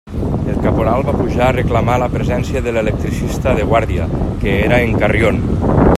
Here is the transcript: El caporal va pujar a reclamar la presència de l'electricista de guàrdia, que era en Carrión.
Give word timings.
El 0.51 0.55
caporal 0.67 1.03
va 1.09 1.13
pujar 1.17 1.43
a 1.49 1.57
reclamar 1.57 1.97
la 2.03 2.09
presència 2.15 2.65
de 2.69 2.73
l'electricista 2.79 3.53
de 3.61 3.69
guàrdia, 3.75 4.09
que 4.45 4.57
era 4.63 4.81
en 4.87 4.97
Carrión. 5.05 5.41